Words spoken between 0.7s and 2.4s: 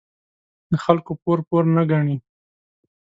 د خلکو پور، پور نه گڼي.